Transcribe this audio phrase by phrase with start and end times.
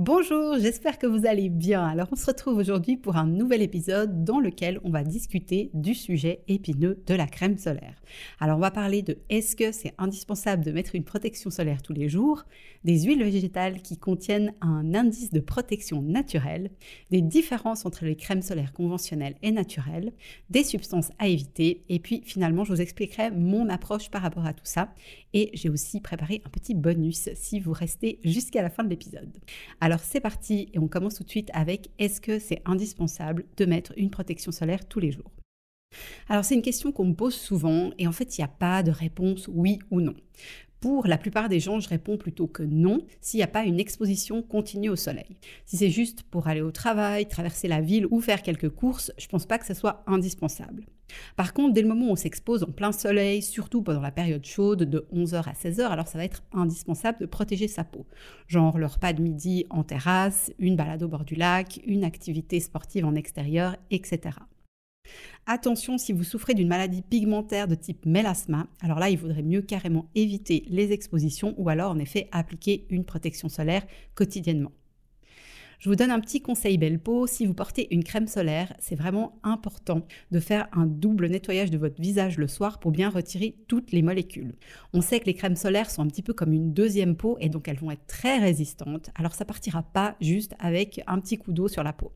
[0.00, 1.84] Bonjour, j'espère que vous allez bien.
[1.84, 5.92] Alors on se retrouve aujourd'hui pour un nouvel épisode dans lequel on va discuter du
[5.92, 8.00] sujet épineux de la crème solaire.
[8.38, 11.94] Alors on va parler de est-ce que c'est indispensable de mettre une protection solaire tous
[11.94, 12.44] les jours,
[12.84, 16.70] des huiles végétales qui contiennent un indice de protection naturelle,
[17.10, 20.12] des différences entre les crèmes solaires conventionnelles et naturelles,
[20.48, 24.52] des substances à éviter et puis finalement je vous expliquerai mon approche par rapport à
[24.52, 24.94] tout ça
[25.34, 29.36] et j'ai aussi préparé un petit bonus si vous restez jusqu'à la fin de l'épisode.
[29.88, 33.64] Alors c'est parti et on commence tout de suite avec est-ce que c'est indispensable de
[33.64, 35.30] mettre une protection solaire tous les jours?
[36.28, 38.82] Alors c'est une question qu'on me pose souvent et en fait il n'y a pas
[38.82, 40.14] de réponse oui ou non.
[40.80, 43.80] Pour la plupart des gens, je réponds plutôt que non s'il n'y a pas une
[43.80, 45.36] exposition continue au soleil.
[45.64, 49.26] Si c'est juste pour aller au travail, traverser la ville ou faire quelques courses, je
[49.26, 50.86] ne pense pas que ce soit indispensable.
[51.34, 54.44] Par contre, dès le moment où on s'expose en plein soleil, surtout pendant la période
[54.44, 58.06] chaude de 11h à 16h, alors ça va être indispensable de protéger sa peau.
[58.46, 62.60] Genre le repas de midi en terrasse, une balade au bord du lac, une activité
[62.60, 64.38] sportive en extérieur, etc.
[65.46, 69.62] Attention si vous souffrez d'une maladie pigmentaire de type mélasma, alors là il vaudrait mieux
[69.62, 74.72] carrément éviter les expositions ou alors en effet appliquer une protection solaire quotidiennement.
[75.78, 77.28] Je vous donne un petit conseil belle peau.
[77.28, 81.78] Si vous portez une crème solaire, c'est vraiment important de faire un double nettoyage de
[81.78, 84.56] votre visage le soir pour bien retirer toutes les molécules.
[84.92, 87.48] On sait que les crèmes solaires sont un petit peu comme une deuxième peau et
[87.48, 89.10] donc elles vont être très résistantes.
[89.14, 92.10] Alors ça partira pas juste avec un petit coup d'eau sur la peau.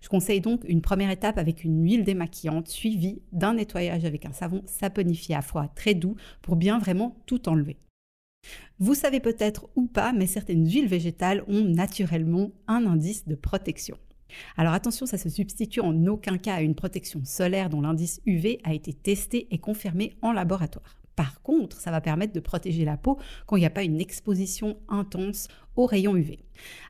[0.00, 4.32] Je conseille donc une première étape avec une huile démaquillante suivie d'un nettoyage avec un
[4.32, 7.78] savon saponifié à froid très doux pour bien vraiment tout enlever.
[8.80, 13.96] Vous savez peut-être ou pas, mais certaines huiles végétales ont naturellement un indice de protection.
[14.56, 18.60] Alors attention, ça se substitue en aucun cas à une protection solaire dont l'indice UV
[18.62, 20.96] a été testé et confirmé en laboratoire.
[21.16, 24.00] Par contre, ça va permettre de protéger la peau quand il n'y a pas une
[24.00, 26.38] exposition intense aux rayons UV.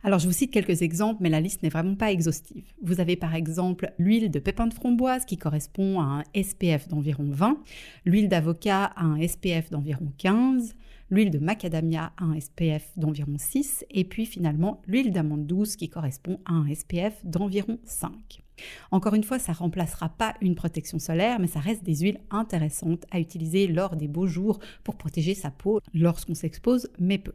[0.05, 2.71] Alors je vous cite quelques exemples, mais la liste n'est vraiment pas exhaustive.
[2.83, 7.31] Vous avez par exemple l'huile de pépin de framboise qui correspond à un SPF d'environ
[7.31, 7.59] 20,
[8.05, 10.75] l'huile d'avocat à un SPF d'environ 15,
[11.11, 15.89] l'huile de macadamia à un SPF d'environ 6 et puis finalement l'huile d'amande douce qui
[15.89, 18.43] correspond à un SPF d'environ 5.
[18.91, 22.21] Encore une fois, ça ne remplacera pas une protection solaire, mais ça reste des huiles
[22.31, 27.35] intéressantes à utiliser lors des beaux jours pour protéger sa peau lorsqu'on s'expose, mais peu.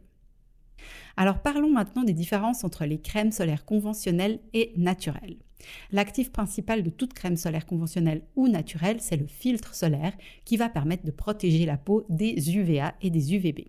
[1.16, 5.36] Alors parlons maintenant des différences entre les crèmes solaires conventionnelles et naturelles.
[5.92, 10.12] L'actif principal de toute crème solaire conventionnelle ou naturelle, c'est le filtre solaire
[10.44, 13.68] qui va permettre de protéger la peau des UVA et des UVB.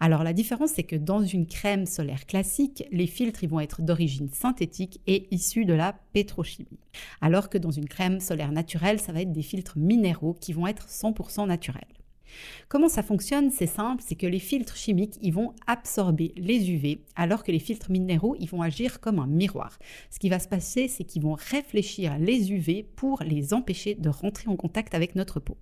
[0.00, 4.28] Alors la différence, c'est que dans une crème solaire classique, les filtres vont être d'origine
[4.28, 6.78] synthétique et issus de la pétrochimie.
[7.20, 10.66] Alors que dans une crème solaire naturelle, ça va être des filtres minéraux qui vont
[10.66, 11.95] être 100% naturels.
[12.68, 17.00] Comment ça fonctionne C'est simple, c'est que les filtres chimiques, ils vont absorber les UV,
[17.14, 19.78] alors que les filtres minéraux, ils vont agir comme un miroir.
[20.10, 24.08] Ce qui va se passer, c'est qu'ils vont réfléchir les UV pour les empêcher de
[24.08, 25.56] rentrer en contact avec notre peau.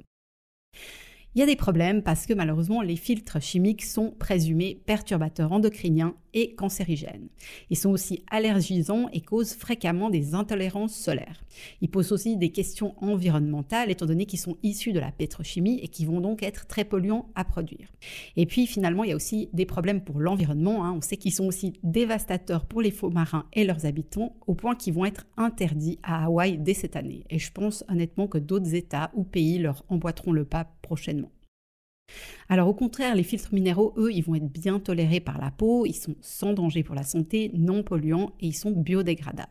[1.37, 6.15] Il y a des problèmes parce que malheureusement les filtres chimiques sont présumés perturbateurs endocriniens
[6.33, 7.29] et cancérigènes.
[7.71, 11.43] Ils sont aussi allergisants et causent fréquemment des intolérances solaires.
[11.81, 15.89] Ils posent aussi des questions environnementales étant donné qu'ils sont issus de la pétrochimie et
[15.89, 17.89] qui vont donc être très polluants à produire.
[18.37, 20.85] Et puis finalement il y a aussi des problèmes pour l'environnement.
[20.85, 20.95] Hein.
[20.97, 24.77] On sait qu'ils sont aussi dévastateurs pour les faux marins et leurs habitants au point
[24.77, 27.25] qu'ils vont être interdits à Hawaï dès cette année.
[27.29, 31.24] Et je pense honnêtement que d'autres États ou pays leur emboîteront le pas prochainement.
[32.49, 35.87] Alors au contraire, les filtres minéraux, eux, ils vont être bien tolérés par la peau,
[35.87, 39.51] ils sont sans danger pour la santé, non polluants et ils sont biodégradables.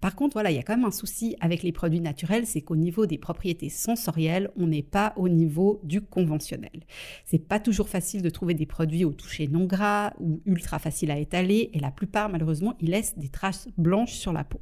[0.00, 2.60] Par contre, voilà, il y a quand même un souci avec les produits naturels, c'est
[2.60, 6.84] qu'au niveau des propriétés sensorielles, on n'est pas au niveau du conventionnel.
[7.24, 11.10] C'est pas toujours facile de trouver des produits au toucher non gras ou ultra facile
[11.10, 14.60] à étaler, et la plupart, malheureusement, ils laissent des traces blanches sur la peau.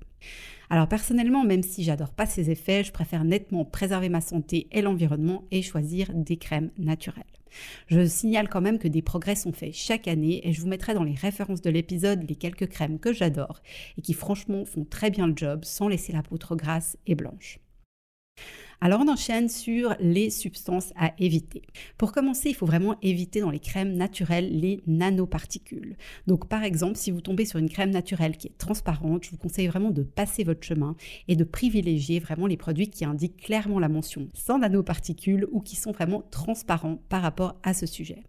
[0.71, 4.83] Alors personnellement, même si j'adore pas ces effets, je préfère nettement préserver ma santé et
[4.83, 7.25] l'environnement et choisir des crèmes naturelles.
[7.87, 10.95] Je signale quand même que des progrès sont faits chaque année et je vous mettrai
[10.95, 13.63] dans les références de l'épisode les quelques crèmes que j'adore
[13.97, 17.15] et qui franchement font très bien le job sans laisser la peau trop grasse et
[17.15, 17.61] blanche.
[18.81, 21.63] Alors on enchaîne sur les substances à éviter.
[21.97, 25.97] Pour commencer, il faut vraiment éviter dans les crèmes naturelles les nanoparticules.
[26.27, 29.39] Donc par exemple, si vous tombez sur une crème naturelle qui est transparente, je vous
[29.39, 30.95] conseille vraiment de passer votre chemin
[31.29, 35.77] et de privilégier vraiment les produits qui indiquent clairement la mention sans nanoparticules ou qui
[35.77, 38.25] sont vraiment transparents par rapport à ce sujet.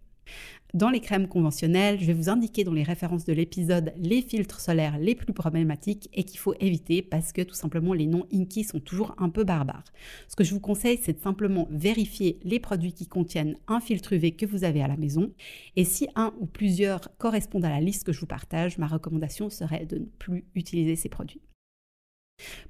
[0.74, 4.60] Dans les crèmes conventionnelles, je vais vous indiquer dans les références de l'épisode les filtres
[4.60, 8.64] solaires les plus problématiques et qu'il faut éviter parce que tout simplement les noms Inky
[8.64, 9.84] sont toujours un peu barbares.
[10.28, 14.12] Ce que je vous conseille, c'est de simplement vérifier les produits qui contiennent un filtre
[14.12, 15.32] UV que vous avez à la maison
[15.74, 19.48] et si un ou plusieurs correspondent à la liste que je vous partage, ma recommandation
[19.48, 21.40] serait de ne plus utiliser ces produits.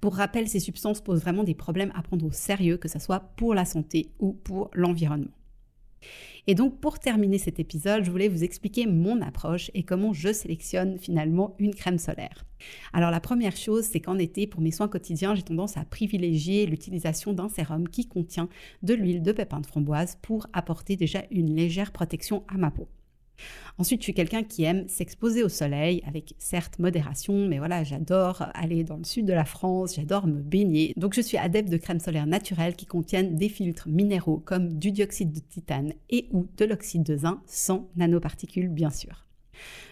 [0.01, 3.21] Pour rappel, ces substances posent vraiment des problèmes à prendre au sérieux, que ce soit
[3.37, 5.33] pour la santé ou pour l'environnement.
[6.47, 10.33] Et donc pour terminer cet épisode, je voulais vous expliquer mon approche et comment je
[10.33, 12.45] sélectionne finalement une crème solaire.
[12.93, 16.67] Alors la première chose, c'est qu'en été, pour mes soins quotidiens, j'ai tendance à privilégier
[16.67, 18.49] l'utilisation d'un sérum qui contient
[18.83, 22.89] de l'huile de pépin de framboise pour apporter déjà une légère protection à ma peau.
[23.79, 28.47] Ensuite, je suis quelqu'un qui aime s'exposer au soleil avec certes modération, mais voilà, j'adore
[28.55, 30.93] aller dans le sud de la France, j'adore me baigner.
[30.97, 34.91] Donc je suis adepte de crèmes solaires naturelles qui contiennent des filtres minéraux comme du
[34.91, 39.29] dioxyde de titane et ou de l'oxyde de zinc sans nanoparticules bien sûr.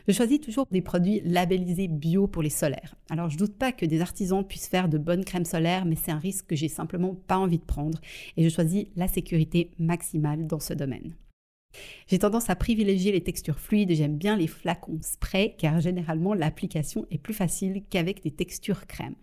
[0.07, 2.95] Je choisis toujours des produits labellisés bio pour les solaires.
[3.11, 6.13] Alors je doute pas que des artisans puissent faire de bonnes crèmes solaires, mais c'est
[6.13, 8.01] un risque que j'ai simplement pas envie de prendre
[8.37, 11.15] et je choisis la sécurité maximale dans ce domaine.
[12.07, 16.35] J'ai tendance à privilégier les textures fluides et j'aime bien les flacons spray car généralement
[16.35, 19.15] l'application est plus facile qu'avec des textures crème.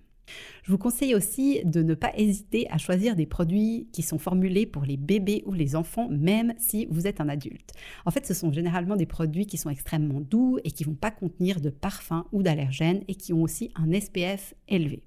[0.64, 4.66] Je vous conseille aussi de ne pas hésiter à choisir des produits qui sont formulés
[4.66, 7.74] pour les bébés ou les enfants, même si vous êtes un adulte.
[8.06, 10.96] En fait, ce sont généralement des produits qui sont extrêmement doux et qui ne vont
[10.96, 15.04] pas contenir de parfums ou d'allergènes et qui ont aussi un SPF élevé.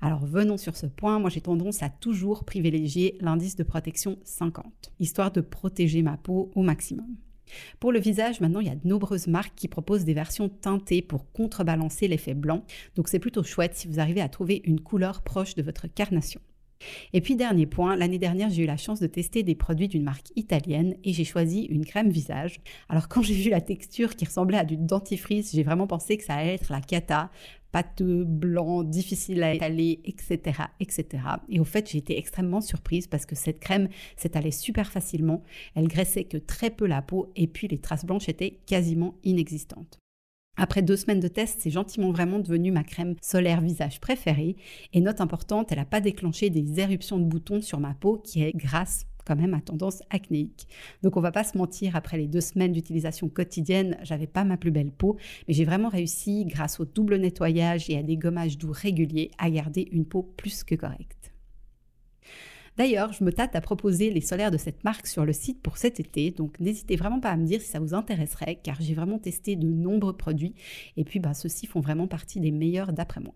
[0.00, 4.92] Alors venons sur ce point, moi j'ai tendance à toujours privilégier l'indice de protection 50,
[5.00, 7.16] histoire de protéger ma peau au maximum.
[7.80, 11.02] Pour le visage, maintenant, il y a de nombreuses marques qui proposent des versions teintées
[11.02, 12.64] pour contrebalancer l'effet blanc.
[12.96, 16.40] Donc c'est plutôt chouette si vous arrivez à trouver une couleur proche de votre carnation.
[17.12, 20.02] Et puis dernier point, l'année dernière j'ai eu la chance de tester des produits d'une
[20.02, 22.60] marque italienne et j'ai choisi une crème visage.
[22.88, 26.24] Alors quand j'ai vu la texture qui ressemblait à du dentifrice, j'ai vraiment pensé que
[26.24, 27.30] ça allait être la cata,
[27.74, 31.24] pâteux, blanc, difficile à étaler, etc., etc.
[31.48, 35.42] Et au fait, j'ai été extrêmement surprise parce que cette crème s'étalait super facilement,
[35.74, 39.98] elle graissait que très peu la peau et puis les traces blanches étaient quasiment inexistantes.
[40.56, 44.54] Après deux semaines de test, c'est gentiment vraiment devenu ma crème solaire visage préférée.
[44.92, 48.44] Et note importante, elle n'a pas déclenché des éruptions de boutons sur ma peau qui
[48.44, 50.66] est grâce quand même à tendance acnéique.
[51.02, 54.56] Donc on va pas se mentir, après les deux semaines d'utilisation quotidienne, j'avais pas ma
[54.56, 55.16] plus belle peau,
[55.48, 59.50] mais j'ai vraiment réussi, grâce au double nettoyage et à des gommages doux réguliers, à
[59.50, 61.32] garder une peau plus que correcte.
[62.76, 65.78] D'ailleurs, je me tâte à proposer les solaires de cette marque sur le site pour
[65.78, 68.94] cet été, donc n'hésitez vraiment pas à me dire si ça vous intéresserait, car j'ai
[68.94, 70.54] vraiment testé de nombreux produits,
[70.96, 73.34] et puis bah, ceux-ci font vraiment partie des meilleurs d'après moi.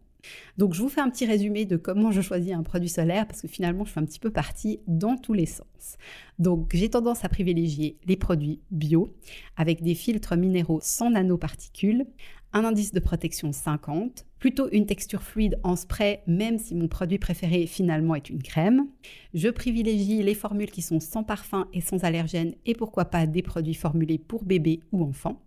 [0.56, 3.42] Donc je vous fais un petit résumé de comment je choisis un produit solaire parce
[3.42, 5.96] que finalement je fais un petit peu partie dans tous les sens.
[6.38, 9.14] Donc j'ai tendance à privilégier les produits bio
[9.56, 12.06] avec des filtres minéraux sans nanoparticules,
[12.52, 17.18] un indice de protection 50, plutôt une texture fluide en spray même si mon produit
[17.18, 18.86] préféré finalement est une crème.
[19.34, 23.42] Je privilégie les formules qui sont sans parfum et sans allergènes et pourquoi pas des
[23.42, 25.42] produits formulés pour bébés ou enfants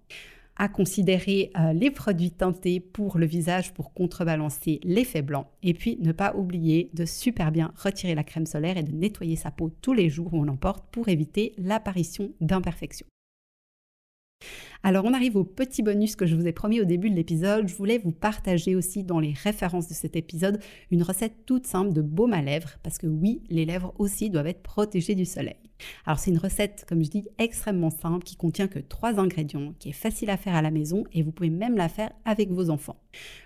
[0.61, 5.47] à considérer euh, les produits teintés pour le visage pour contrebalancer l'effet blanc.
[5.63, 9.35] Et puis ne pas oublier de super bien retirer la crème solaire et de nettoyer
[9.35, 13.07] sa peau tous les jours où on l'emporte pour éviter l'apparition d'imperfections.
[14.83, 17.67] Alors on arrive au petit bonus que je vous ai promis au début de l'épisode.
[17.67, 20.59] Je voulais vous partager aussi dans les références de cet épisode
[20.91, 24.45] une recette toute simple de baume à lèvres parce que oui, les lèvres aussi doivent
[24.45, 25.60] être protégées du soleil.
[26.05, 29.89] Alors c'est une recette, comme je dis, extrêmement simple qui contient que trois ingrédients, qui
[29.89, 32.69] est facile à faire à la maison et vous pouvez même la faire avec vos
[32.69, 32.97] enfants.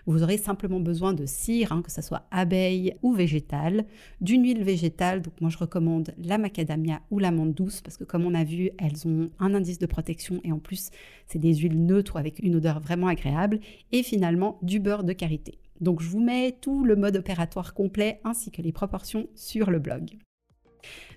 [0.06, 3.86] Vous aurez simplement besoin de cire, hein, que ce soit abeille ou végétale,
[4.22, 8.26] d'une huile végétale, donc moi je recommande la macadamia ou l'amande douce parce que comme
[8.26, 10.92] on a vu, elles ont un indice de protection et en plus
[11.28, 13.60] c'est des huiles neutres avec une odeur vraiment agréable,
[13.92, 15.60] et finalement du beurre de karité.
[15.82, 19.80] Donc je vous mets tout le mode opératoire complet ainsi que les proportions sur le
[19.80, 20.18] blog.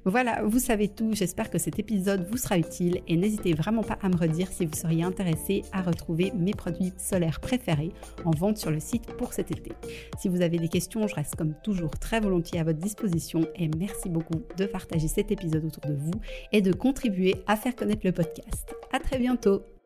[0.04, 3.98] Voilà, vous savez tout, j'espère que cet épisode vous sera utile et n'hésitez vraiment pas
[4.00, 7.92] à me redire si vous seriez intéressé à retrouver mes produits solaires préférés
[8.24, 9.72] en vente sur le site pour cet été.
[10.18, 13.68] Si vous avez des questions, je reste comme toujours très volontiers à votre disposition et
[13.76, 16.20] merci beaucoup de partager cet épisode autour de vous
[16.52, 18.74] et de contribuer à faire connaître le podcast.
[18.92, 19.77] À très bientôt!